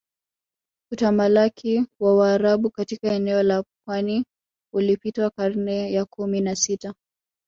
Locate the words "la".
3.43-3.63